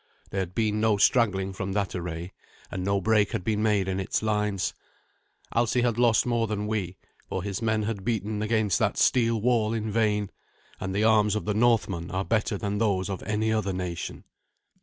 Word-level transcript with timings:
There 0.31 0.39
had 0.39 0.55
been 0.55 0.81
no 0.81 0.97
straggling 0.97 1.53
from 1.53 1.73
that 1.73 1.93
array, 1.93 2.31
and 2.71 2.83
no 2.83 2.99
break 2.99 3.33
had 3.33 3.43
been 3.43 3.61
made 3.61 3.87
in 3.87 3.99
its 3.99 4.23
lines. 4.23 4.73
Alsi 5.53 5.83
had 5.83 5.99
lost 5.99 6.25
more 6.25 6.47
than 6.47 6.65
we, 6.65 6.97
for 7.29 7.43
his 7.43 7.61
men 7.61 7.83
had 7.83 8.03
beaten 8.03 8.41
against 8.41 8.79
that 8.79 8.97
steel 8.97 9.39
wall 9.39 9.75
in 9.75 9.91
vain, 9.91 10.31
and 10.79 10.95
the 10.95 11.03
arms 11.03 11.35
of 11.35 11.45
the 11.45 11.53
Northman 11.53 12.09
are 12.09 12.25
better 12.25 12.57
than 12.57 12.79
those 12.79 13.11
of 13.11 13.21
any 13.27 13.53
other 13.53 13.73
nation. 13.73 14.23